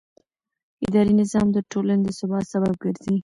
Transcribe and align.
اداري 0.87 1.13
نظام 1.21 1.47
د 1.53 1.57
ټولنې 1.71 2.03
د 2.05 2.09
ثبات 2.19 2.45
سبب 2.53 2.73
ګرځي. 2.83 3.15